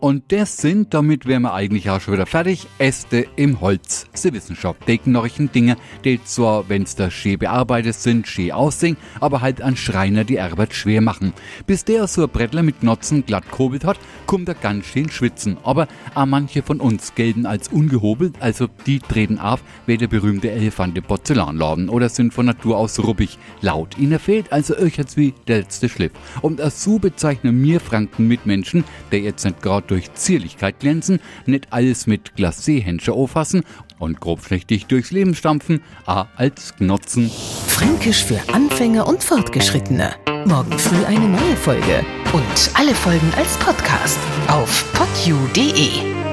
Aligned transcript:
Und 0.00 0.30
der 0.30 0.46
sind, 0.46 0.94
damit 0.94 1.26
wären 1.26 1.42
wir 1.42 1.52
eigentlich 1.52 1.90
auch 1.90 2.00
schon 2.00 2.14
wieder 2.14 2.24
fertig, 2.24 2.66
Äste 2.78 3.26
im 3.36 3.60
Holz. 3.60 4.06
Sie 4.14 4.32
wissen 4.32 4.56
schon, 4.56 4.74
Decknorchen 4.88 5.52
Dinge, 5.52 5.76
die 6.04 6.24
zwar, 6.24 6.70
wenn's 6.70 6.96
da 6.96 7.10
schön 7.10 7.38
bearbeitet 7.38 7.96
sind, 7.96 8.26
schön 8.26 8.52
aussehen, 8.52 8.96
aber 9.20 9.42
halt 9.42 9.60
an 9.60 9.76
Schreiner 9.76 10.24
die 10.24 10.40
Arbeit 10.40 10.72
schwer 10.72 11.02
machen. 11.02 11.34
Bis 11.66 11.84
der 11.84 12.06
so 12.06 12.22
ein 12.22 12.30
Brettler 12.30 12.62
mit 12.62 12.80
Knotzen 12.80 13.26
glatt 13.26 13.50
kobelt 13.50 13.84
hat, 13.84 13.98
kommt 14.24 14.48
er 14.48 14.54
ganz 14.54 14.86
schön 14.86 15.10
schwitzen. 15.10 15.58
Aber 15.64 15.86
auch 16.14 16.24
manche 16.24 16.62
von 16.62 16.80
uns 16.80 17.14
gelten 17.14 17.44
als 17.44 17.68
ungehobelt, 17.68 18.36
also 18.40 18.68
die 18.86 19.00
treten 19.00 19.38
auf 19.38 19.62
wie 19.84 19.98
der 19.98 20.08
berühmte 20.08 20.50
Elefant 20.50 20.96
im 20.96 21.04
Porzellanladen 21.04 21.90
oder 21.90 22.08
sind 22.08 22.32
von 22.32 22.46
Natur 22.46 22.78
aus 22.78 22.98
ruppig. 23.00 23.36
Laut 23.60 23.98
ihnen 23.98 24.18
fehlt 24.18 24.50
also 24.50 24.78
euch 24.78 24.96
jetzt 24.96 25.18
wie 25.18 25.34
der 25.46 25.58
letzte 25.58 25.90
Schliff. 25.90 26.12
Und 26.40 26.62
so 26.72 26.98
bezeichnen 26.98 27.60
mir 27.60 27.80
Franken 27.80 28.28
Mitmenschen, 28.28 28.84
der 29.12 29.20
jetzt 29.20 29.44
nicht 29.44 29.60
gerade 29.60 29.89
durch 29.90 30.12
Zierlichkeit 30.14 30.80
glänzen, 30.80 31.20
nicht 31.46 31.72
alles 31.72 32.06
mit 32.06 32.36
Glacé-Hänsche 32.36 33.12
auffassen 33.12 33.64
und 33.98 34.20
grobschlächtig 34.20 34.86
durchs 34.86 35.10
Leben 35.10 35.34
stampfen, 35.34 35.82
a 36.06 36.26
als 36.36 36.74
Knotzen. 36.76 37.30
Fränkisch 37.66 38.24
für 38.24 38.40
Anfänger 38.52 39.06
und 39.06 39.22
Fortgeschrittene. 39.22 40.14
Morgen 40.46 40.78
früh 40.78 41.04
eine 41.04 41.28
neue 41.28 41.56
Folge. 41.56 42.04
Und 42.32 42.70
alle 42.74 42.94
Folgen 42.94 43.30
als 43.36 43.56
Podcast 43.58 44.18
auf 44.48 44.86
podu.de. 44.94 46.29